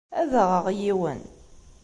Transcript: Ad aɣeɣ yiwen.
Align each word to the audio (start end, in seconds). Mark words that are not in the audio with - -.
Ad 0.19 0.31
aɣeɣ 0.41 0.65
yiwen. 0.79 1.21